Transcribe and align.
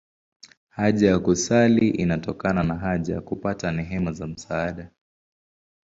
Haja 0.69 1.07
ya 1.09 1.19
kusali 1.19 1.89
inatokana 1.89 2.63
na 2.63 2.75
haja 2.75 3.15
ya 3.15 3.21
kupata 3.21 3.71
neema 3.71 4.11
za 4.11 4.27
msaada. 4.27 4.91